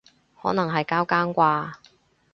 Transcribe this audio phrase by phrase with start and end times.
[0.41, 1.73] 可能係交更啩